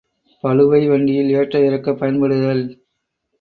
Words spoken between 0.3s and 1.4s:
பளுவை வண்டியில்